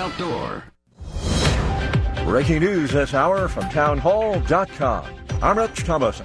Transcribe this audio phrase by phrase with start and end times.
[0.00, 0.64] Outdoor.
[2.24, 5.04] Breaking news this hour from townhall.com.
[5.42, 6.24] I'm Rich Thomason.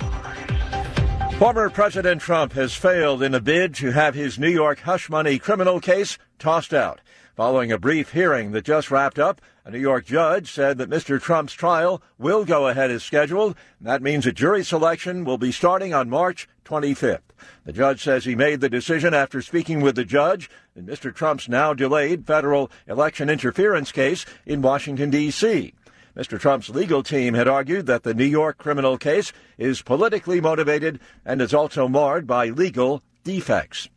[1.37, 5.38] Former President Trump has failed in a bid to have his New York hush money
[5.39, 7.01] criminal case tossed out.
[7.35, 11.21] Following a brief hearing that just wrapped up, a New York judge said that Mr.
[11.21, 13.57] Trump's trial will go ahead as scheduled.
[13.82, 17.20] That means a jury selection will be starting on March 25th.
[17.66, 21.14] The judge says he made the decision after speaking with the judge in Mr.
[21.14, 25.74] Trump's now delayed federal election interference case in Washington, D.C.
[26.18, 26.39] Mr.
[26.39, 31.42] Trump's legal team had argued that the New York criminal case is politically motivated and
[31.42, 33.89] is also marred by legal defects.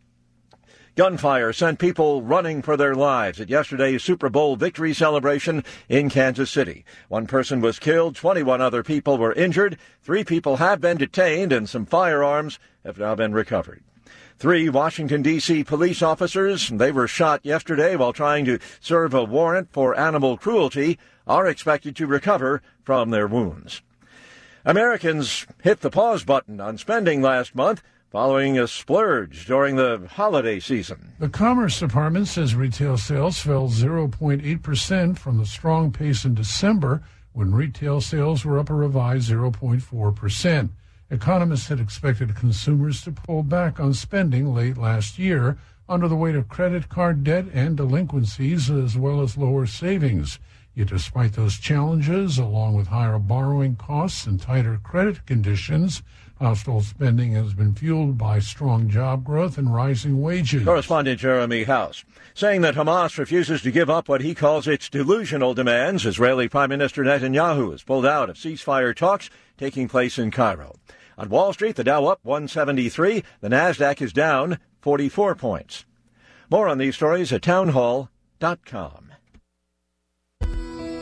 [0.95, 6.51] Gunfire sent people running for their lives at yesterday's Super Bowl victory celebration in Kansas
[6.51, 6.85] City.
[7.09, 11.69] One person was killed, 21 other people were injured, three people have been detained, and
[11.69, 13.83] some firearms have now been recovered.
[14.39, 15.65] Three Washington, D.C.
[15.65, 20.97] police officers, they were shot yesterday while trying to serve a warrant for animal cruelty,
[21.27, 23.83] are expected to recover from their wounds.
[24.65, 30.61] Americans hit the pause button on spending last month following a splurge during the holiday
[30.61, 31.15] season.
[31.19, 37.03] The Commerce Department says retail sales fell 0.8% from the strong pace in December
[37.33, 40.71] when retail sales were up a revised 0.4%.
[41.11, 45.57] Economists had expected consumers to pull back on spending late last year
[45.89, 50.39] under the weight of credit card debt and delinquencies as well as lower savings.
[50.75, 56.03] Yet despite those challenges, along with higher borrowing costs and tighter credit conditions,
[56.41, 60.65] Household spending has been fueled by strong job growth and rising wages.
[60.65, 65.53] Correspondent Jeremy House saying that Hamas refuses to give up what he calls its delusional
[65.53, 66.07] demands.
[66.07, 70.77] Israeli Prime Minister Netanyahu has pulled out of ceasefire talks taking place in Cairo.
[71.19, 75.85] On Wall Street, the Dow up 173, the Nasdaq is down 44 points.
[76.49, 79.08] More on these stories at townhall.com.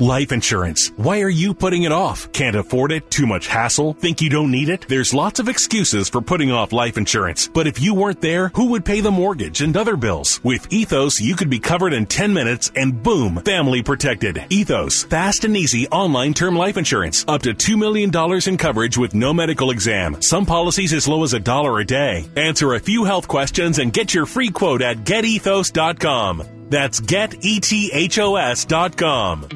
[0.00, 0.92] Life insurance.
[0.98, 2.30] Why are you putting it off?
[2.33, 3.11] Can't afford it?
[3.11, 3.94] Too much hassle?
[3.94, 4.84] Think you don't need it?
[4.86, 7.48] There's lots of excuses for putting off life insurance.
[7.48, 10.38] But if you weren't there, who would pay the mortgage and other bills?
[10.44, 14.44] With Ethos, you could be covered in 10 minutes and boom, family protected.
[14.50, 17.25] Ethos, fast and easy online term life insurance.
[17.26, 18.10] Up to $2 million
[18.47, 20.21] in coverage with no medical exam.
[20.21, 22.28] Some policies as low as a dollar a day.
[22.37, 26.56] Answer a few health questions and get your free quote at getethos.com.
[26.69, 27.49] That's getethos.com.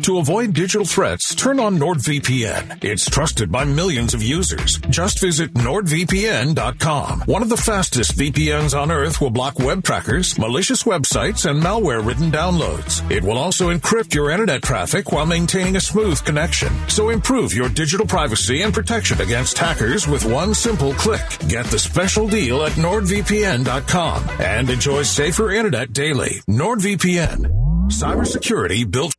[0.02, 2.84] To avoid digital threats, turn on NordVPN.
[2.84, 4.78] It's trusted by millions of users.
[4.90, 7.22] Just visit nordvpn.com.
[7.22, 12.06] One of the fastest VPNs on earth will block web trackers, malicious websites, and malware
[12.06, 13.08] ridden downloads.
[13.10, 16.72] It will also encrypt your internet traffic while maintaining a smooth connection.
[16.88, 21.22] So improve your digital privacy and protection against hackers with one simple click.
[21.48, 26.40] Get the special deal at nordvpn.com and enjoy safer internet daily.
[26.48, 27.50] NordVPN VPN.
[27.88, 29.14] Cybersecurity built.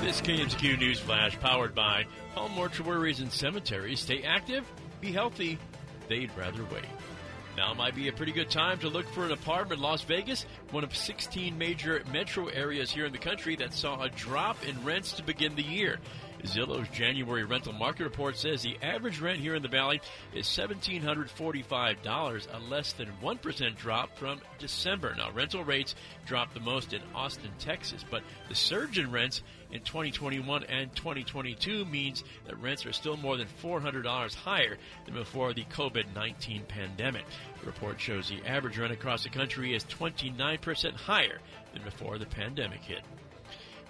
[0.00, 2.06] This KMZQ News Flash powered by
[2.36, 4.00] all mortuaries and cemeteries.
[4.00, 4.64] Stay active,
[5.00, 5.60] be healthy.
[6.08, 6.84] They'd rather wait.
[7.56, 10.46] Now might be a pretty good time to look for an apartment in Las Vegas,
[10.72, 14.84] one of 16 major metro areas here in the country that saw a drop in
[14.84, 16.00] rents to begin the year.
[16.44, 20.00] Zillow's January rental market report says the average rent here in the Valley
[20.34, 25.14] is $1,745, a less than 1% drop from December.
[25.16, 25.94] Now, rental rates
[26.26, 31.84] dropped the most in Austin, Texas, but the surge in rents in 2021 and 2022
[31.84, 37.24] means that rents are still more than $400 higher than before the COVID 19 pandemic.
[37.60, 41.38] The report shows the average rent across the country is 29% higher
[41.72, 43.02] than before the pandemic hit.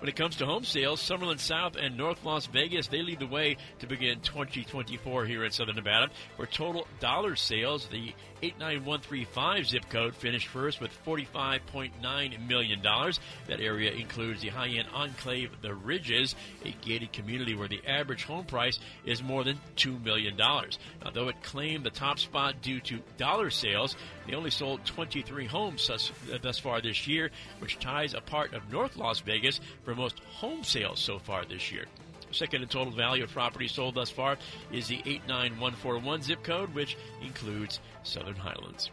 [0.02, 3.26] When it comes to home sales, Summerlin South and North Las Vegas, they lead the
[3.28, 6.10] way to begin 2024 here in Southern Nevada.
[6.36, 12.82] For total dollar sales, the 89135 zip code finished first with $45.9 million.
[12.82, 16.34] That area includes the high end enclave The Ridges,
[16.64, 20.36] a gated community where the average home price is more than $2 million.
[20.36, 23.94] Now, though it claimed the top spot due to dollar sales,
[24.26, 26.10] they only sold 23 homes thus,
[26.42, 27.30] thus far this year,
[27.60, 29.60] which ties a part of North Las Vegas
[29.92, 31.84] for most home sales so far this year.
[32.30, 34.38] Second in total value of property sold thus far
[34.72, 38.90] is the 89141 zip code, which includes Southern Highlands.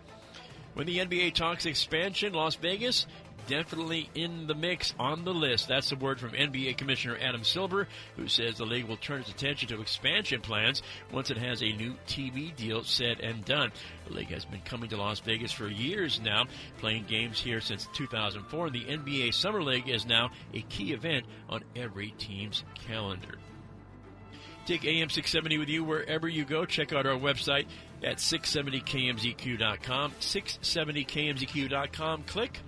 [0.74, 3.08] When the NBA talks expansion, Las Vegas
[3.48, 5.68] definitely in the mix on the list.
[5.68, 9.30] That's the word from NBA Commissioner Adam Silver, who says the league will turn its
[9.30, 10.82] attention to expansion plans
[11.12, 13.72] once it has a new TV deal said and done.
[14.08, 16.46] The league has been coming to Las Vegas for years now,
[16.78, 21.26] playing games here since 2004, and the NBA Summer League is now a key event
[21.50, 23.38] on every team's calendar.
[24.66, 26.64] Take AM 670 with you wherever you go.
[26.64, 27.66] Check out our website
[28.04, 30.12] at 670kmzq.com.
[30.12, 32.24] 670kmzq.com.
[32.24, 32.60] Click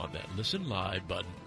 [0.00, 1.43] on that Listen Live button.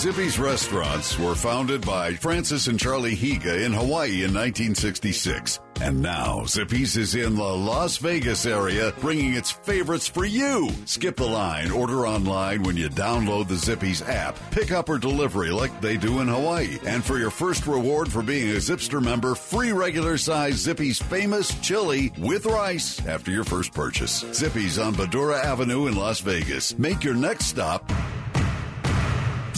[0.00, 5.60] Zippy's restaurants were founded by Francis and Charlie Higa in Hawaii in 1966.
[5.82, 10.70] And now Zippy's is in the Las Vegas area, bringing its favorites for you.
[10.86, 15.50] Skip the line, order online when you download the Zippy's app, pick up or delivery
[15.50, 16.78] like they do in Hawaii.
[16.86, 21.54] And for your first reward for being a Zipster member, free regular size Zippy's famous
[21.60, 24.24] chili with rice after your first purchase.
[24.32, 26.78] Zippy's on Badura Avenue in Las Vegas.
[26.78, 27.92] Make your next stop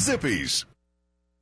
[0.02, 0.66] Zippy's.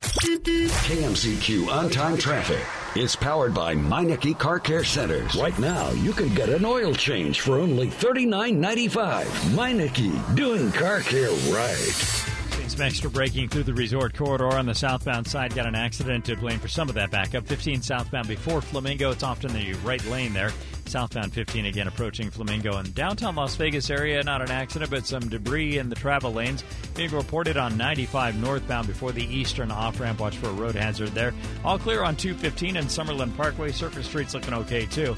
[0.03, 2.63] KMZQ on time traffic.
[2.95, 5.35] It's powered by Meineke Car Care Centers.
[5.35, 9.25] Right now, you can get an oil change for only $39.95.
[9.55, 12.21] Meineke, doing car care right.
[12.67, 15.55] Some extra braking through the resort corridor on the southbound side.
[15.55, 17.47] Got an accident to blame for some of that backup.
[17.47, 19.09] 15 southbound before Flamingo.
[19.09, 20.51] It's off in the right lane there.
[20.91, 24.21] Southbound 15 again approaching Flamingo in downtown Las Vegas area.
[24.23, 26.65] Not an accident, but some debris in the travel lanes.
[26.95, 30.19] Being reported on 95 northbound before the eastern off ramp.
[30.19, 31.33] Watch for a road hazard there.
[31.63, 33.71] All clear on 215 and Summerlin Parkway.
[33.71, 35.15] Surface Street's looking okay too.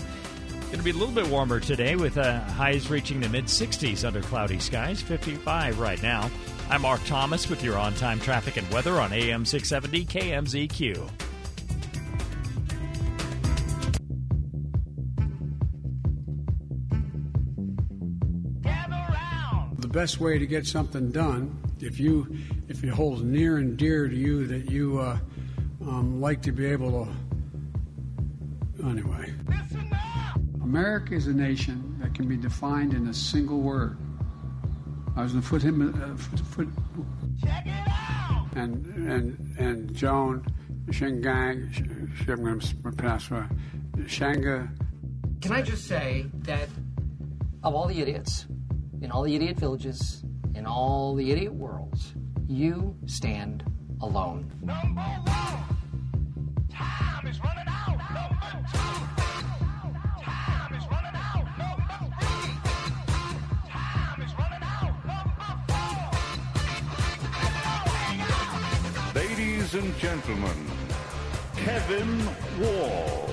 [0.74, 4.06] Going to be a little bit warmer today with uh, highs reaching the mid 60s
[4.06, 5.02] under cloudy skies.
[5.02, 6.30] 55 right now.
[6.70, 11.33] I'm Mark Thomas with your on time traffic and weather on AM 670 KMZQ.
[19.94, 22.36] Best way to get something done, if you
[22.68, 25.20] if it holds near and dear to you that you uh,
[25.82, 27.12] um, like to be able to.
[28.86, 29.32] Anyway,
[30.64, 33.98] America is a nation that can be defined in a single word.
[35.16, 35.82] I was going to put him.
[35.82, 36.68] Uh, foot, foot,
[37.46, 38.48] Check it out.
[38.56, 40.44] And and and Joan
[40.88, 41.70] Shingang.
[42.28, 43.48] I'm going to pronounce her.
[44.00, 44.76] Shanga.
[45.40, 46.68] Can I just say that
[47.64, 48.48] of all the idiots
[49.04, 50.24] in all the idiot villages
[50.56, 52.14] in all the idiot worlds,
[52.48, 53.64] you stand
[54.02, 54.50] alone.
[54.62, 55.64] Number one.
[56.72, 57.98] Time is running out.
[58.14, 58.78] Number two.
[60.24, 61.46] Time is running out.
[61.58, 62.54] Number three.
[63.70, 64.96] Time is running out.
[65.06, 66.12] Number four.
[69.22, 70.72] Ladies and gentlemen,
[71.58, 72.26] Kevin
[72.60, 73.30] Wall.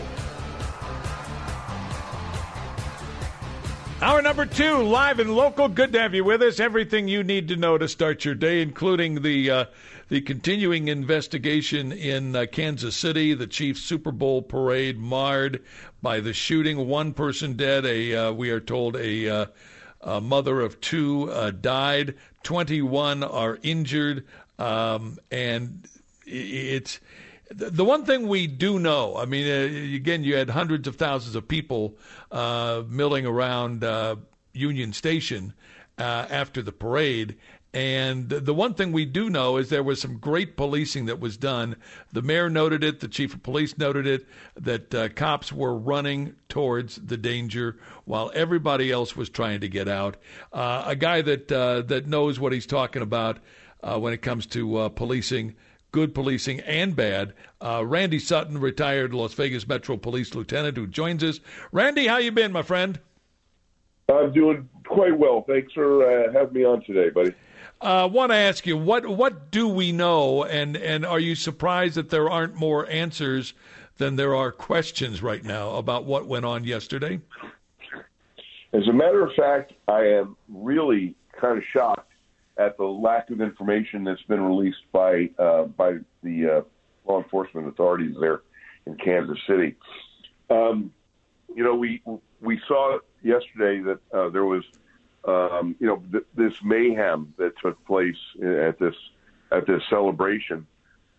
[4.02, 5.68] Hour number two, live and local.
[5.68, 6.58] Good to have you with us.
[6.58, 9.64] Everything you need to know to start your day, including the uh,
[10.08, 15.62] the continuing investigation in uh, Kansas City, the Chiefs Super Bowl parade marred
[16.00, 16.88] by the shooting.
[16.88, 17.84] One person dead.
[17.84, 19.46] A uh, we are told a, uh,
[20.00, 22.14] a mother of two uh, died.
[22.42, 24.26] Twenty one are injured,
[24.58, 25.86] um, and
[26.24, 27.00] it's
[27.50, 31.34] the one thing we do know, I mean, uh, again, you had hundreds of thousands
[31.34, 31.96] of people
[32.30, 34.16] uh, milling around uh,
[34.52, 35.52] Union Station
[35.98, 37.36] uh, after the parade.
[37.72, 41.36] And the one thing we do know is there was some great policing that was
[41.36, 41.76] done.
[42.12, 44.26] The mayor noted it, the chief of police noted it,
[44.56, 49.86] that uh, cops were running towards the danger while everybody else was trying to get
[49.86, 50.16] out.
[50.52, 53.38] A guy that that knows what he's talking about
[53.82, 55.54] when it comes to policing
[55.92, 57.34] good policing and bad.
[57.60, 61.40] Uh, Randy Sutton, retired Las Vegas Metro Police Lieutenant, who joins us.
[61.72, 62.98] Randy, how you been, my friend?
[64.08, 65.44] I'm doing quite well.
[65.46, 67.34] Thanks for uh, having me on today, buddy.
[67.80, 71.34] I uh, want to ask you what what do we know, and and are you
[71.34, 73.54] surprised that there aren't more answers
[73.96, 77.20] than there are questions right now about what went on yesterday?
[78.72, 82.09] As a matter of fact, I am really kind of shocked
[82.60, 87.66] at the lack of information that's been released by uh, by the uh, law enforcement
[87.66, 88.42] authorities there
[88.86, 89.76] in Kansas City.
[90.50, 90.92] Um,
[91.54, 92.02] you know, we
[92.40, 94.62] we saw yesterday that uh, there was
[95.26, 98.94] um, you know th- this mayhem that took place at this
[99.50, 100.66] at this celebration.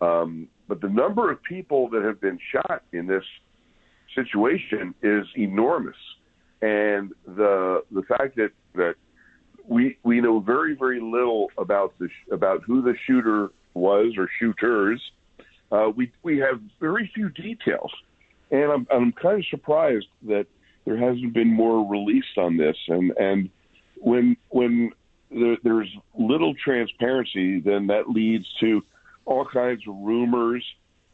[0.00, 3.24] Um, but the number of people that have been shot in this
[4.14, 5.96] situation is enormous,
[6.60, 8.94] and the the fact that that
[9.66, 15.00] we we know very very little about the about who the shooter was or shooters.
[15.70, 17.90] Uh, we we have very few details,
[18.50, 20.46] and I'm I'm kind of surprised that
[20.84, 22.76] there hasn't been more released on this.
[22.88, 23.50] And and
[23.96, 24.92] when when
[25.30, 25.88] there, there's
[26.18, 28.82] little transparency, then that leads to
[29.24, 30.64] all kinds of rumors.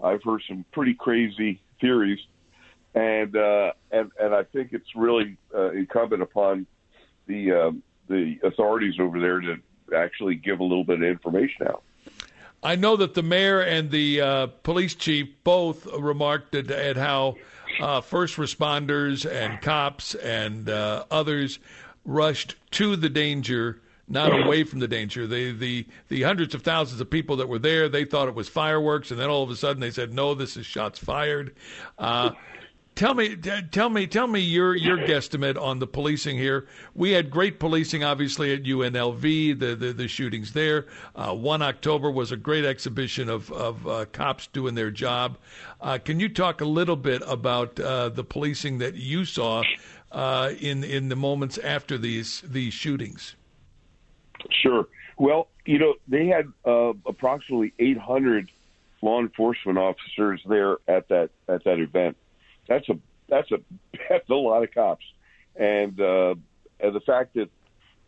[0.03, 2.21] I've heard some pretty crazy theories,
[2.95, 6.67] and uh, and and I think it's really uh, incumbent upon
[7.27, 9.57] the um, the authorities over there to
[9.97, 11.83] actually give a little bit of information out.
[12.63, 17.37] I know that the mayor and the uh, police chief both remarked at, at how
[17.81, 21.61] uh, first responders and cops and uh, others
[22.05, 25.27] rushed to the danger not away from the danger.
[25.27, 28.49] The the the hundreds of thousands of people that were there, they thought it was
[28.49, 31.55] fireworks, and then all of a sudden they said, "No, this is shots fired."
[32.99, 36.67] Tell me, tell me, tell me your your guesstimate on the policing here.
[36.97, 39.23] We had great policing, obviously at UNLV.
[39.57, 40.87] The the, the shootings there.
[41.15, 45.39] Uh, One October was a great exhibition of of uh, cops doing their job.
[45.81, 49.63] Uh, can you talk a little bit about uh, the policing that you saw
[50.11, 53.37] uh, in in the moments after these these shootings?
[54.51, 54.89] Sure.
[55.19, 58.51] Well, you know, they had uh, approximately 800
[59.03, 62.17] law enforcement officers there at that at that event
[62.69, 62.99] that's a
[63.29, 63.59] that's a
[64.09, 65.05] that's a lot of cops,
[65.57, 66.35] and uh,
[66.81, 67.49] and the fact that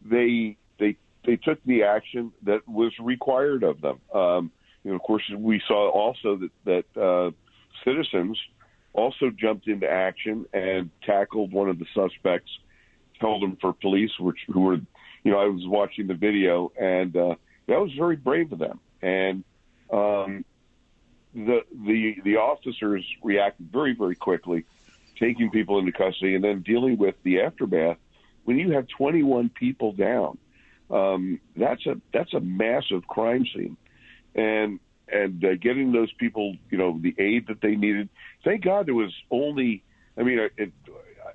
[0.05, 4.01] they they they took the action that was required of them.
[4.15, 4.53] Um,
[4.85, 7.31] you know, of course, we saw also that that uh,
[7.85, 8.39] citizens
[8.93, 12.51] also jumped into action and tackled one of the suspects,
[13.21, 14.81] held him for police, which who were,
[15.23, 17.35] you know, I was watching the video, and uh,
[17.69, 18.81] that was very brave of them.
[19.03, 19.45] And
[19.93, 20.45] um,
[21.35, 24.65] the the the officers reacted very very quickly,
[25.19, 27.99] taking people into custody and then dealing with the aftermath.
[28.45, 30.39] When you have 21 people down,
[30.91, 33.77] um, that's a that's a massive crime scene,
[34.35, 34.81] and
[35.13, 38.09] and uh, getting those people, you know, the aid that they needed.
[38.45, 39.83] Thank God there was only.
[40.17, 40.73] I mean, it,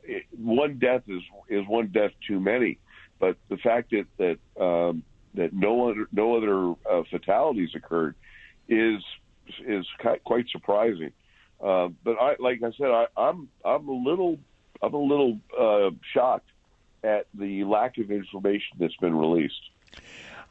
[0.04, 2.80] it, one death is is one death too many,
[3.20, 5.04] but the fact that that um,
[5.36, 8.16] that no other no other uh, fatalities occurred
[8.68, 9.02] is
[9.66, 9.86] is
[10.24, 11.12] quite surprising.
[11.64, 14.38] Uh, but I, like I said, I, I'm I'm a little
[14.82, 16.50] I'm a little uh, shocked
[17.04, 19.54] at the lack of information that's been released.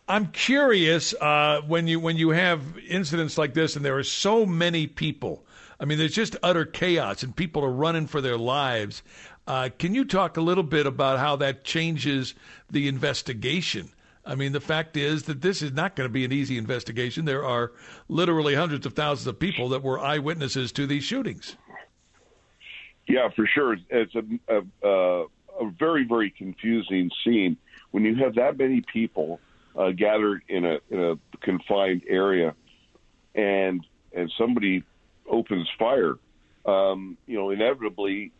[0.06, 4.44] I'm curious uh, when you when you have incidents like this, and there are so
[4.44, 5.44] many people.
[5.80, 9.02] I mean, there's just utter chaos, and people are running for their lives.
[9.46, 12.34] Uh, can you talk a little bit about how that changes
[12.70, 13.90] the investigation?
[14.26, 17.24] I mean, the fact is that this is not going to be an easy investigation.
[17.24, 17.72] There are
[18.08, 21.56] literally hundreds of thousands of people that were eyewitnesses to these shootings.
[23.06, 23.76] Yeah, for sure.
[23.90, 24.24] It's a,
[24.82, 25.24] a,
[25.60, 27.58] a very, very confusing scene
[27.90, 29.40] when you have that many people
[29.76, 32.54] uh, gathered in a in a confined area,
[33.34, 34.84] and and somebody
[35.28, 36.16] opens fire.
[36.64, 38.32] Um, you know, inevitably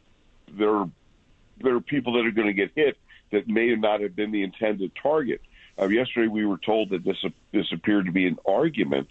[0.51, 0.85] there
[1.63, 2.97] there are people that are going to get hit
[3.33, 5.41] that may not have been the intended target.
[5.81, 7.17] Uh, yesterday, we were told that this
[7.53, 9.09] this appeared to be an argument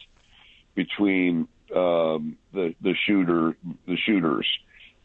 [0.76, 4.48] between um, the the shooter the shooters,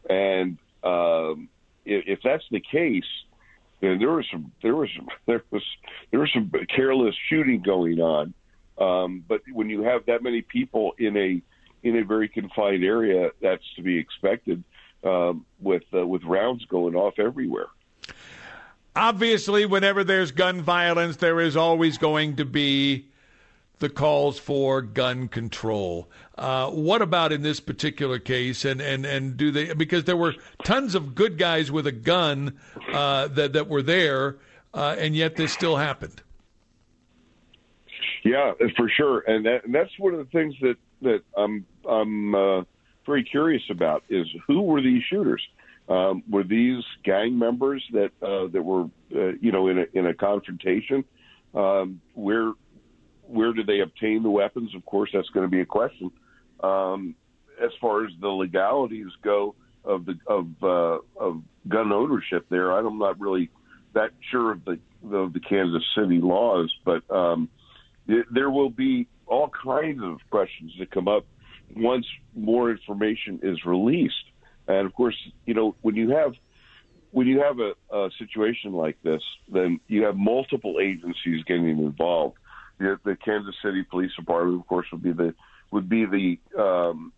[0.09, 1.49] and um,
[1.85, 3.03] if, if that's the case,
[3.81, 5.63] then there was some there was some, there was
[6.11, 8.33] there was some careless shooting going on.
[8.77, 11.41] Um, but when you have that many people in a
[11.83, 14.63] in a very confined area, that's to be expected
[15.03, 17.67] um, with uh, with rounds going off everywhere
[18.95, 23.05] obviously, whenever there's gun violence, there is always going to be
[23.79, 26.09] the calls for gun control.
[26.37, 28.65] Uh, what about in this particular case?
[28.65, 32.59] And, and, and do they because there were tons of good guys with a gun
[32.93, 34.37] uh, that that were there,
[34.73, 36.21] uh, and yet this still happened.
[38.23, 42.35] Yeah, for sure, and, that, and that's one of the things that that I'm I'm
[42.35, 42.63] uh,
[43.05, 45.41] very curious about is who were these shooters.
[45.89, 48.83] Um, were these gang members that uh, that were
[49.15, 51.03] uh, you know in a in a confrontation?
[51.53, 52.53] Um, where
[53.27, 54.75] where did they obtain the weapons?
[54.75, 56.11] Of course, that's going to be a question.
[56.61, 57.15] Um,
[57.61, 62.99] as far as the legalities go of the of uh, of gun ownership, there, I'm
[62.99, 63.49] not really
[63.93, 64.79] that sure of the
[65.11, 67.49] of the Kansas City laws, but um,
[68.31, 71.25] there will be all kinds of questions that come up
[71.75, 72.05] once
[72.35, 74.15] more information is released.
[74.69, 76.33] And of course, you know, when you have
[77.11, 79.21] when you have a, a situation like this,
[79.51, 82.37] then you have multiple agencies getting involved.
[82.77, 85.33] The, the Kansas City Police Department, of course, would be the
[85.71, 87.11] would be the um,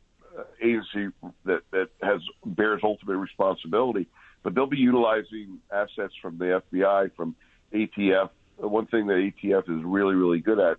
[0.62, 1.14] agency
[1.46, 4.08] that that has bears ultimate responsibility.
[4.44, 7.36] But they'll be utilizing assets from the FBI, from
[7.74, 8.30] ATF.
[8.58, 10.78] One thing that ATF is really, really good at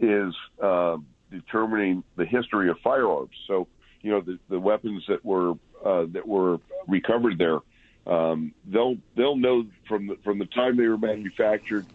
[0.00, 0.98] is uh,
[1.30, 3.34] determining the history of firearms.
[3.46, 3.66] So,
[4.02, 5.54] you know, the, the weapons that were
[5.88, 7.58] uh, that were recovered there.
[8.06, 11.86] Um, they'll they'll know from the, from the time they were manufactured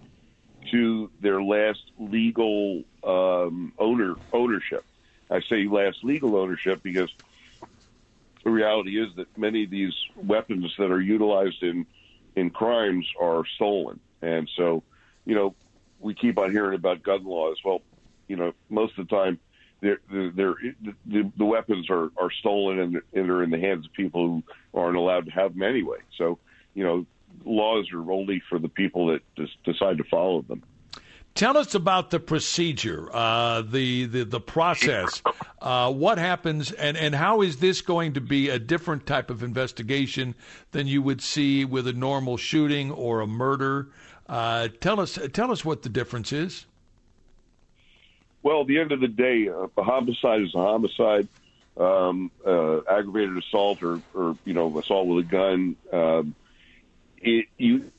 [0.72, 4.84] to their last legal um, owner ownership.
[5.30, 7.10] I say last legal ownership because
[8.44, 11.86] the reality is that many of these weapons that are utilized in
[12.36, 14.84] in crimes are stolen, and so
[15.26, 15.56] you know
[16.00, 17.58] we keep on hearing about gun laws.
[17.64, 17.82] Well,
[18.28, 19.40] you know most of the time
[19.84, 20.56] they're, they're,
[21.06, 24.44] the, the weapons are, are stolen and, and are in the hands of people who
[24.80, 25.98] aren't allowed to have them anyway.
[26.18, 26.40] So,
[26.74, 27.06] you know,
[27.46, 29.22] laws are only for the people that
[29.64, 30.64] decide to follow them.
[31.36, 35.20] Tell us about the procedure, uh, the, the the process.
[35.60, 39.42] Uh, what happens, and, and how is this going to be a different type of
[39.42, 40.36] investigation
[40.74, 43.90] than you would see with a normal shooting or a murder?
[44.30, 46.68] Uh, tell us tell us what the difference is.
[48.44, 51.28] Well, at the end of the day, uh, a homicide is a homicide.
[51.76, 55.76] Um, uh, aggravated assault or, or you know assault with a gun.
[55.92, 56.36] Um,
[57.18, 57.92] it, you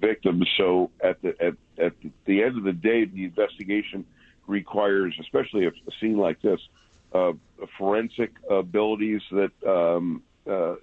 [0.00, 0.48] victims.
[0.56, 1.92] So at the at at
[2.24, 4.06] the end of the day, the investigation
[4.46, 6.60] requires, especially a, a scene like this,
[7.12, 7.32] uh,
[7.76, 10.76] forensic abilities that um, uh,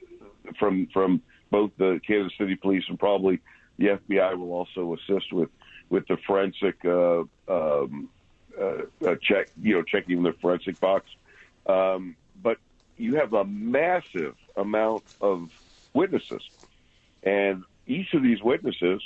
[0.59, 3.39] from from both the Kansas City Police and probably
[3.77, 5.49] the FBI will also assist with
[5.89, 8.09] with the forensic uh, um,
[8.59, 11.09] uh, check, you know, checking the forensic box.
[11.65, 12.57] Um, but
[12.97, 15.49] you have a massive amount of
[15.93, 16.41] witnesses,
[17.23, 19.01] and each of these witnesses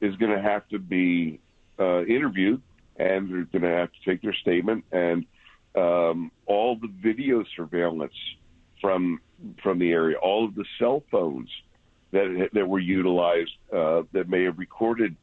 [0.00, 1.40] is going to have to be
[1.78, 2.62] uh, interviewed,
[2.96, 5.26] and they're going to have to take their statement, and
[5.74, 8.14] um, all the video surveillance
[8.80, 9.20] from
[9.62, 11.50] from the area, all of the cell phones
[12.12, 15.16] that that were utilized uh, that may have recorded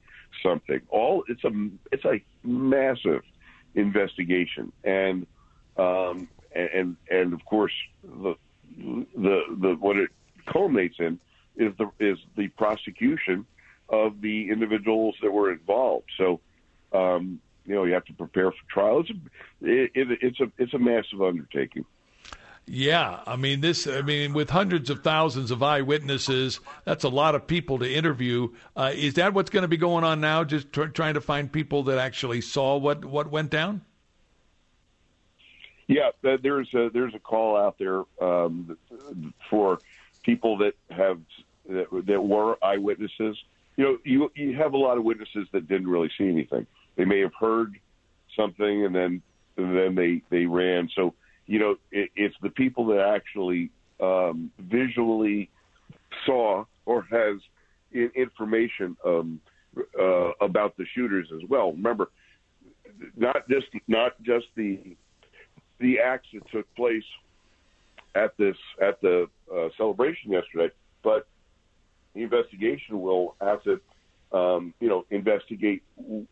[0.43, 0.81] something.
[0.89, 1.51] All it's a
[1.91, 3.23] it's a massive
[3.75, 5.25] investigation, and
[5.77, 7.73] um, and and of course
[8.03, 8.35] the
[8.77, 10.09] the the what it
[10.45, 11.19] culminates in
[11.55, 13.45] is the is the prosecution
[13.89, 16.09] of the individuals that were involved.
[16.17, 16.39] So,
[16.93, 19.01] um, you know, you have to prepare for trial.
[19.01, 19.13] It's a,
[19.61, 21.85] it, it, it's a it's a massive undertaking.
[22.67, 23.87] Yeah, I mean this.
[23.87, 28.49] I mean, with hundreds of thousands of eyewitnesses, that's a lot of people to interview.
[28.75, 30.43] Uh, is that what's going to be going on now?
[30.43, 33.81] Just tr- trying to find people that actually saw what what went down.
[35.87, 38.77] Yeah, there's a, there's a call out there um,
[39.49, 39.79] for
[40.23, 41.19] people that have
[41.67, 43.37] that, that were eyewitnesses.
[43.75, 46.65] You know, you you have a lot of witnesses that didn't really see anything.
[46.95, 47.77] They may have heard
[48.37, 49.21] something and then
[49.57, 50.89] and then they they ran.
[50.95, 51.13] So
[51.47, 53.69] you know, it, it's the people that actually
[53.99, 55.49] um, visually
[56.25, 57.37] saw or has
[58.15, 59.39] information um,
[59.99, 61.71] uh, about the shooters as well.
[61.71, 62.09] Remember,
[63.15, 64.95] not just not just the
[65.79, 67.03] the acts that took place
[68.15, 70.69] at this at the uh, celebration yesterday,
[71.03, 71.27] but
[72.13, 73.79] the investigation will have to,
[74.37, 75.83] um, you know, investigate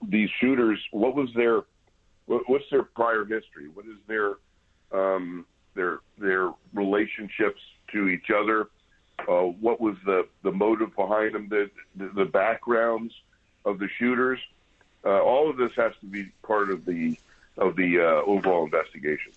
[0.07, 0.79] these shooters.
[0.91, 1.61] What was their,
[2.25, 3.69] what's their prior history?
[3.73, 4.35] What is their,
[4.91, 8.69] um, their their relationships to each other?
[9.27, 11.49] Uh, what was the the motive behind them?
[11.49, 13.13] The the, the backgrounds
[13.65, 14.39] of the shooters.
[15.05, 17.17] Uh, all of this has to be part of the
[17.57, 19.31] of the uh, overall investigation.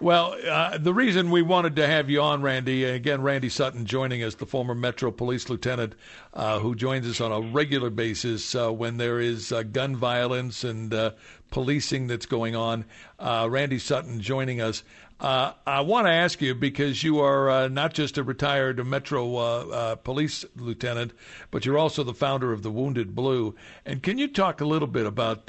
[0.00, 4.22] Well, uh, the reason we wanted to have you on, Randy, again, Randy Sutton joining
[4.22, 5.94] us, the former Metro Police Lieutenant,
[6.34, 10.64] uh, who joins us on a regular basis uh, when there is uh, gun violence
[10.64, 11.12] and uh,
[11.50, 12.84] policing that's going on.
[13.18, 14.82] Uh, Randy Sutton joining us.
[15.24, 21.12] I want to ask you because you are not just a retired Metro Police Lieutenant,
[21.52, 23.54] but you're also the founder of the Wounded Blue.
[23.86, 25.48] And can you talk a little bit about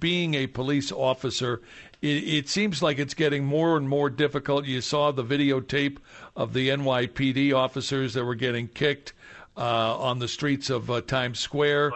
[0.00, 1.62] being a police officer
[2.02, 4.66] it, it seems like it's getting more and more difficult.
[4.66, 5.98] You saw the videotape
[6.36, 9.12] of the NYPD officers that were getting kicked
[9.56, 11.92] uh, on the streets of uh, Times Square.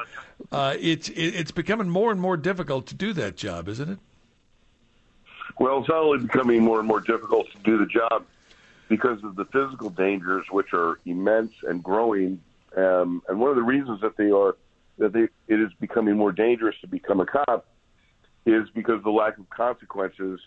[0.52, 3.98] Uh, it's it, it's becoming more and more difficult to do that job, isn't it?
[5.58, 8.24] Well, it's only becoming more and more difficult to do the job
[8.88, 12.40] because of the physical dangers, which are immense and growing.
[12.76, 14.56] Um, and one of the reasons that they are
[14.98, 17.66] that they, it is becoming more dangerous to become a cop
[18.46, 20.40] is because the lack of consequences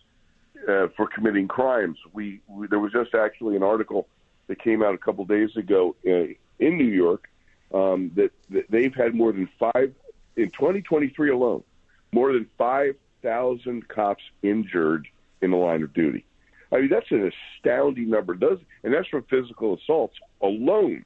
[0.68, 1.98] uh, for committing crimes.
[2.14, 4.08] We, we, there was just actually an article
[4.48, 7.30] that came out a couple days ago in, uh, in New York
[7.74, 9.94] um, that, that they've had more than five
[10.36, 11.64] in 2023 alone,
[12.12, 15.08] more than 5,000 cops injured
[15.42, 16.26] in the line of duty.
[16.72, 18.36] I mean, that's an astounding number.
[18.36, 21.04] Does and that's from physical assaults alone.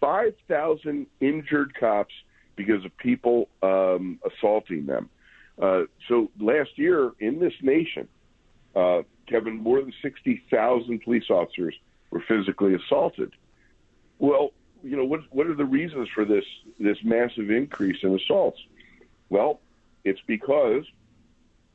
[0.00, 2.12] Five thousand injured cops
[2.54, 5.08] because of people um, assaulting them.
[5.60, 8.08] Uh, so last year in this nation,
[8.76, 11.74] uh, Kevin, more than 60,000 police officers
[12.10, 13.32] were physically assaulted.
[14.18, 14.50] Well,
[14.82, 16.44] you know, what, what are the reasons for this,
[16.78, 18.58] this massive increase in assaults?
[19.28, 19.60] Well,
[20.04, 20.84] it's because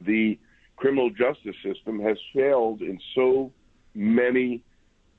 [0.01, 0.39] the
[0.75, 3.51] criminal justice system has failed in so
[3.93, 4.63] many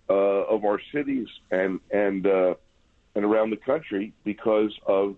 [0.09, 2.55] uh, of our cities and and uh,
[3.15, 5.17] and around the country because of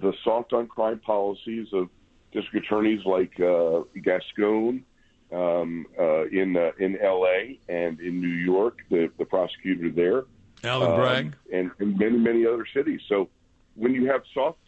[0.00, 1.88] the soft on crime policies of
[2.32, 4.84] district attorneys like uh, Gascon
[5.32, 7.58] um, uh, in uh, in L.A.
[7.68, 10.24] and in New York, the, the prosecutor there,
[10.64, 13.00] Alvin um, Bragg, and, and many many other cities.
[13.08, 13.28] So
[13.74, 14.58] when you have soft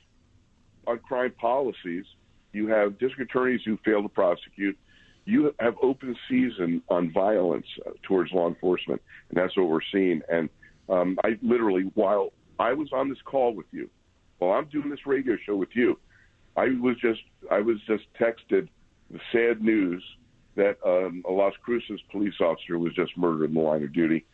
[0.86, 2.04] on crime policies,
[2.52, 4.76] You have district attorneys who fail to prosecute.
[5.24, 10.22] You have open season on violence uh, towards law enforcement, and that's what we're seeing.
[10.28, 10.48] And
[10.88, 13.88] um, I literally, while I was on this call with you,
[14.38, 15.98] while I'm doing this radio show with you,
[16.56, 18.68] I was just I was just texted
[19.10, 20.02] the sad news
[20.56, 24.24] that um, a Las Cruces police officer was just murdered in the line of duty,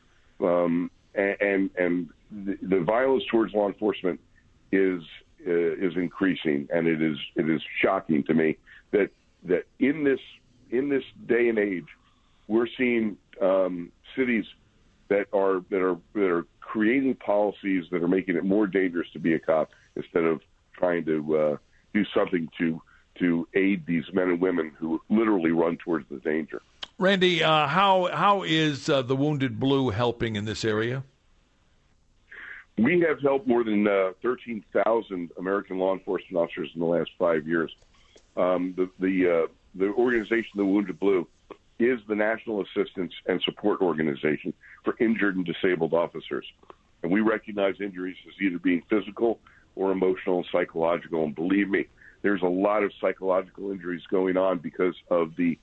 [0.41, 2.09] um, and and,
[2.45, 4.19] the, the violence towards law enforcement
[4.73, 5.03] is
[5.47, 8.57] uh, is increasing, and it is it is shocking to me
[8.91, 9.11] that
[9.45, 10.21] that in this
[10.71, 11.87] in this day and age,
[12.49, 14.45] we're seeing um, cities
[15.09, 19.19] that are that are that are creating policies that are making it more dangerous to
[19.19, 20.41] be a cop instead of
[20.73, 21.57] trying to uh,
[21.97, 22.81] do something to
[23.19, 26.61] to aid these men and women who literally run towards the danger.
[26.99, 31.03] Randy, uh, how how is uh, the Wounded Blue helping in this area?
[32.79, 37.49] We have helped more than uh, 13,000 American law enforcement officers in the last five
[37.49, 37.75] years.
[38.37, 41.27] Um, the the, uh, the organization, the Wounded Blue,
[41.79, 44.53] is the national assistance and support organization
[44.85, 46.47] for injured and disabled officers.
[47.03, 49.39] And we recognize injuries as either being physical
[49.77, 51.25] or emotional and psychological.
[51.25, 51.87] And believe me,
[52.23, 55.59] there's a lot of psychological injuries going on because of the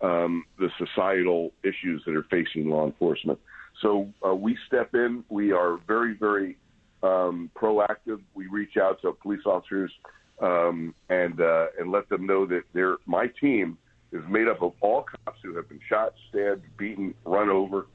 [0.00, 3.38] um, the societal issues that are facing law enforcement.
[3.80, 5.24] So uh, we step in.
[5.28, 6.56] We are very, very
[7.02, 8.20] um, proactive.
[8.34, 9.90] We reach out to police officers
[10.40, 13.78] um, and uh, and let them know that they're my team
[14.12, 17.86] is made up of all cops who have been shot, stabbed, beaten, run over,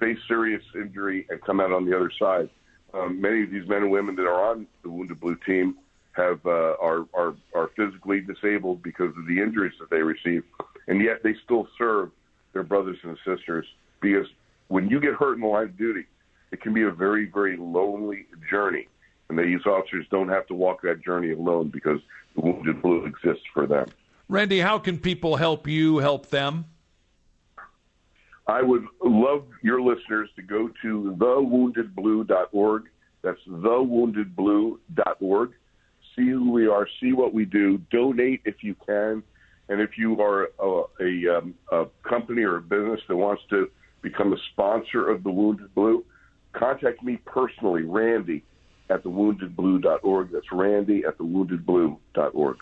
[0.00, 2.50] faced serious injury, and come out on the other side.
[2.94, 5.76] Um, many of these men and women that are on the Wounded Blue team
[6.12, 10.42] have uh, are, are are physically disabled because of the injuries that they receive,
[10.86, 12.10] and yet they still serve
[12.52, 13.66] their brothers and sisters
[14.00, 14.26] because
[14.68, 16.04] when you get hurt in the line of duty,
[16.50, 18.88] it can be a very, very lonely journey.
[19.28, 22.00] And these officers don't have to walk that journey alone because
[22.34, 23.86] the Wounded Blue exists for them.
[24.28, 26.66] Randy, how can people help you help them?
[28.48, 32.84] I would love your listeners to go to thewoundedblue.org.
[33.20, 35.52] That's thewoundedblue.org.
[36.16, 39.22] See who we are, see what we do, donate if you can.
[39.68, 43.70] And if you are a, a, um, a company or a business that wants to
[44.00, 46.02] become a sponsor of the Wounded Blue,
[46.54, 48.44] contact me personally, Randy
[48.88, 50.32] at thewoundedblue.org.
[50.32, 52.56] That's Randy at thewoundedblue.org.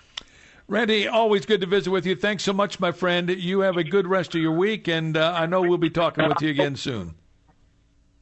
[0.69, 2.17] Randy, always good to visit with you.
[2.17, 3.31] Thanks so much, my friend.
[3.31, 6.29] You have a good rest of your week, and uh, I know we'll be talking
[6.29, 7.15] with you again soon.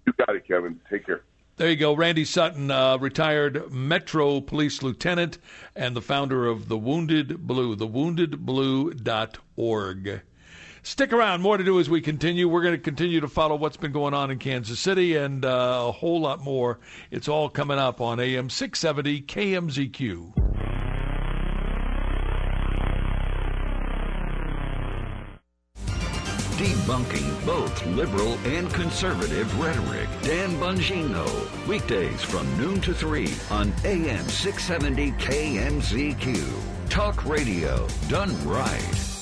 [0.06, 0.78] You got it, Kevin.
[0.90, 1.22] Take care.
[1.56, 1.94] There you go.
[1.94, 5.38] Randy Sutton, uh, retired Metro Police Lieutenant
[5.74, 10.20] and the founder of The Wounded Blue, thewoundedblue.org.
[10.82, 11.40] Stick around.
[11.40, 12.46] More to do as we continue.
[12.46, 15.84] We're going to continue to follow what's been going on in Kansas City and uh,
[15.86, 16.78] a whole lot more.
[17.10, 20.63] It's all coming up on AM 670 KMZQ.
[26.64, 30.08] Debunking both liberal and conservative rhetoric.
[30.22, 31.28] Dan Bongino.
[31.68, 36.88] Weekdays from noon to 3 on AM 670 KMZQ.
[36.88, 39.13] Talk radio done right.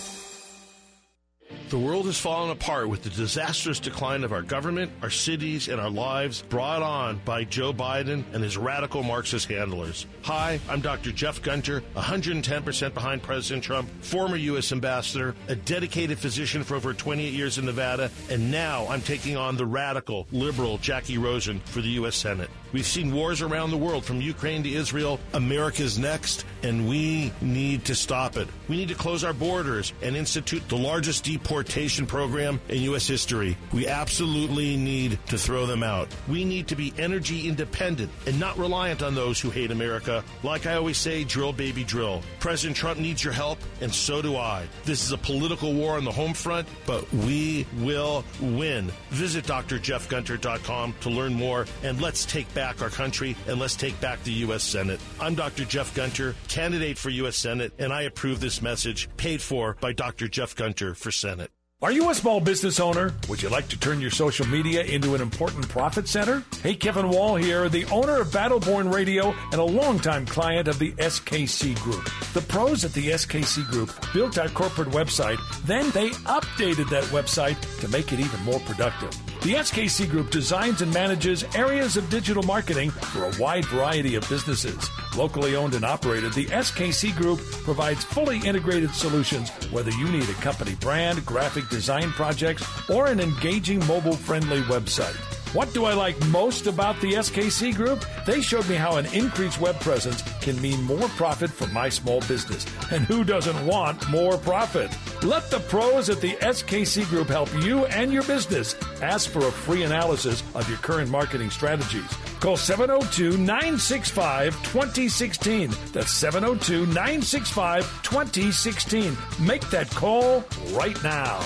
[1.72, 5.80] The world has fallen apart with the disastrous decline of our government, our cities, and
[5.80, 10.04] our lives brought on by Joe Biden and his radical Marxist handlers.
[10.20, 11.12] Hi, I'm Dr.
[11.12, 14.70] Jeff Gunter, 110% behind President Trump, former U.S.
[14.70, 19.56] ambassador, a dedicated physician for over 28 years in Nevada, and now I'm taking on
[19.56, 22.16] the radical, liberal Jackie Rosen for the U.S.
[22.16, 22.50] Senate.
[22.72, 25.20] We've seen wars around the world from Ukraine to Israel.
[25.34, 28.48] America's next, and we need to stop it.
[28.66, 33.06] We need to close our borders and institute the largest deportation program in U.S.
[33.06, 33.58] history.
[33.74, 36.08] We absolutely need to throw them out.
[36.28, 40.24] We need to be energy independent and not reliant on those who hate America.
[40.42, 42.22] Like I always say, drill, baby, drill.
[42.40, 44.66] President Trump needs your help, and so do I.
[44.84, 48.90] This is a political war on the home front, but we will win.
[49.10, 54.00] Visit drjeffgunter.com to learn more, and let's take back back our country and let's take
[54.00, 54.62] back the U.S.
[54.62, 55.00] Senate.
[55.20, 55.64] I'm Dr.
[55.64, 57.36] Jeff Gunter, candidate for U.S.
[57.36, 60.28] Senate, and I approve this message paid for by Dr.
[60.28, 61.50] Jeff Gunter for Senate.
[61.82, 63.12] Are you a small business owner?
[63.28, 66.44] Would you like to turn your social media into an important profit center?
[66.62, 70.92] Hey, Kevin Wall here, the owner of Battleborn Radio and a longtime client of the
[70.92, 72.08] SKC Group.
[72.32, 77.58] The pros at the SKC Group built our corporate website, then they updated that website
[77.80, 79.10] to make it even more productive.
[79.42, 84.28] The SKC Group designs and manages areas of digital marketing for a wide variety of
[84.28, 84.88] businesses.
[85.16, 90.34] Locally owned and operated, the SKC Group provides fully integrated solutions whether you need a
[90.34, 95.31] company brand, graphic design projects, or an engaging mobile friendly website.
[95.52, 98.06] What do I like most about the SKC Group?
[98.24, 102.20] They showed me how an increased web presence can mean more profit for my small
[102.20, 102.64] business.
[102.90, 104.90] And who doesn't want more profit?
[105.22, 108.76] Let the pros at the SKC Group help you and your business.
[109.02, 112.10] Ask for a free analysis of your current marketing strategies.
[112.40, 115.70] Call 702 965 2016.
[115.92, 119.16] That's 702 965 2016.
[119.38, 121.40] Make that call right now.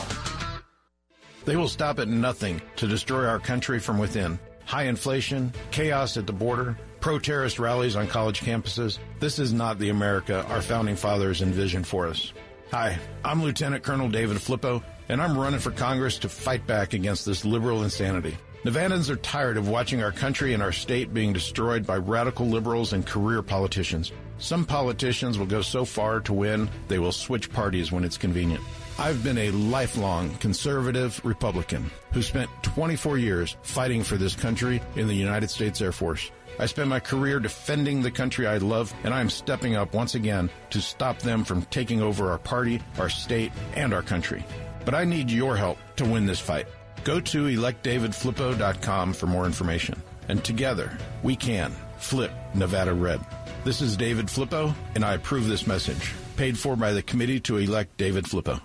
[1.47, 4.39] They will stop at nothing to destroy our country from within.
[4.65, 8.99] High inflation, chaos at the border, pro terrorist rallies on college campuses.
[9.21, 12.33] This is not the America our founding fathers envisioned for us.
[12.73, 17.25] Hi, I'm Lieutenant Colonel David Flippo, and I'm running for Congress to fight back against
[17.25, 18.37] this liberal insanity.
[18.65, 22.93] Nevadans are tired of watching our country and our state being destroyed by radical liberals
[22.93, 24.11] and career politicians.
[24.39, 28.65] Some politicians will go so far to win, they will switch parties when it's convenient.
[28.99, 35.07] I've been a lifelong conservative Republican who spent 24 years fighting for this country in
[35.07, 36.31] the United States Air Force.
[36.59, 40.15] I spent my career defending the country I love, and I am stepping up once
[40.15, 44.43] again to stop them from taking over our party, our state, and our country.
[44.87, 46.67] But I need your help to win this fight.
[47.05, 50.03] Go to electdavidflippo.com for more information.
[50.29, 53.21] And together, we can flip Nevada red.
[53.63, 56.15] This is David Flippo, and I approve this message.
[56.37, 58.59] Paid for by the Committee to Elect David Flippo.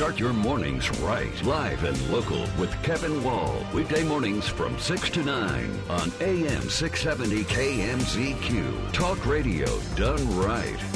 [0.00, 3.54] Start your mornings right, live and local with Kevin Wall.
[3.74, 8.92] Weekday mornings from 6 to 9 on AM 670 KMZQ.
[8.92, 10.89] Talk radio done right.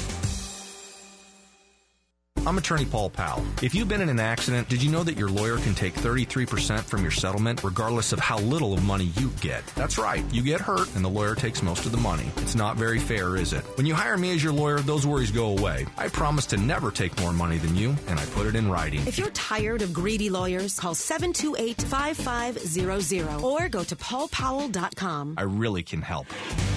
[2.46, 3.42] I'm attorney Paul Powell.
[3.62, 6.84] If you've been in an accident, did you know that your lawyer can take 33%
[6.84, 9.66] from your settlement regardless of how little of money you get?
[9.76, 10.22] That's right.
[10.30, 12.30] You get hurt and the lawyer takes most of the money.
[12.36, 13.64] It's not very fair, is it?
[13.76, 15.86] When you hire me as your lawyer, those worries go away.
[15.96, 19.00] I promise to never take more money than you and I put it in writing.
[19.06, 25.36] If you're tired of greedy lawyers, call 728-5500 or go to paulpowell.com.
[25.38, 26.26] I really can help.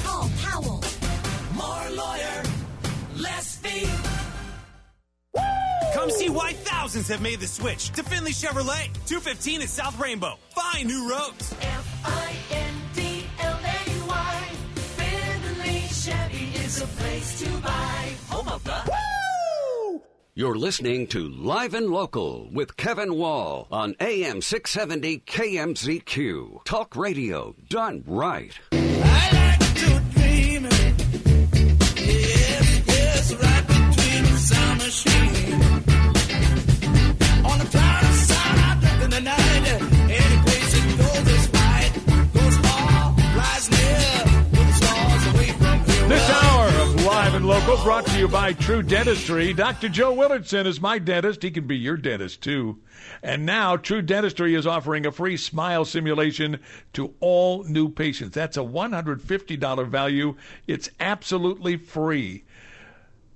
[0.04, 0.82] Paul Powell.
[1.58, 2.37] More lawyer,
[6.08, 8.88] Come see why thousands have made the switch to Findlay Chevrolet.
[9.08, 10.36] 215 at South Rainbow.
[10.52, 11.54] Find new roads.
[11.60, 12.92] F-I-N-D-L-A-Y.
[14.96, 18.14] Findlay Chevy is a place to buy.
[18.30, 18.78] Home of the...
[20.34, 26.64] You're listening to Live and Local with Kevin Wall on AM 670 KMZQ.
[26.64, 28.58] Talk radio done right.
[47.68, 49.54] Brought to you by True Dentistry.
[49.54, 49.90] Dr.
[49.90, 51.44] Joe Willardson is my dentist.
[51.44, 52.80] He can be your dentist too.
[53.22, 56.60] And now True Dentistry is offering a free smile simulation
[56.94, 58.36] to all new patients.
[58.36, 60.36] That's a $150 value.
[60.66, 62.44] It's absolutely free.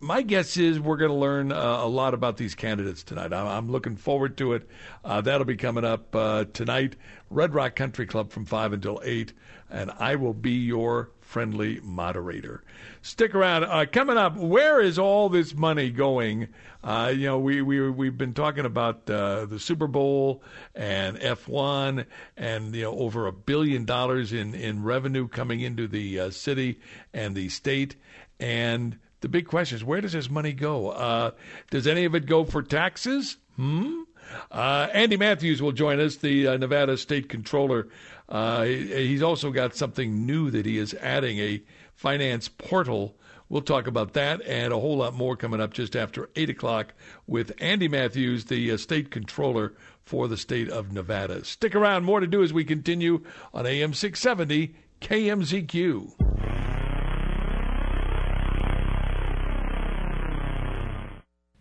[0.00, 3.32] my guess is we're going to learn uh, a lot about these candidates tonight.
[3.32, 4.68] I'm, I'm looking forward to it.
[5.04, 6.96] Uh, that'll be coming up uh, tonight,
[7.30, 9.32] Red Rock Country Club from 5 until 8,
[9.70, 12.62] and I will be your friendly moderator.
[13.02, 13.64] Stick around.
[13.64, 16.48] Uh, coming up, where is all this money going?
[16.82, 20.42] Uh, you know, we, we, we've been talking about uh, the Super Bowl
[20.74, 26.20] and F1 and, you know, over a billion dollars in, in revenue coming into the
[26.20, 26.80] uh, city
[27.12, 27.96] and the state.
[28.38, 30.90] And the big question is, where does this money go?
[30.90, 31.32] Uh,
[31.70, 33.36] does any of it go for taxes?
[33.56, 34.02] Hmm?
[34.50, 37.88] Uh, Andy Matthews will join us, the Nevada State Controller.
[38.28, 41.62] Uh, he's also got something new that he is adding a
[41.94, 43.14] finance portal.
[43.48, 46.94] We'll talk about that and a whole lot more coming up just after 8 o'clock
[47.26, 51.44] with Andy Matthews, the uh, State Controller for the state of Nevada.
[51.44, 56.55] Stick around, more to do as we continue on AM 670 KMZQ.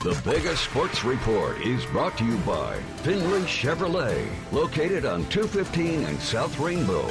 [0.06, 6.20] The Vegas Sports Report is brought to you by Findlay Chevrolet, located on 215 and
[6.20, 7.10] South Rainbow.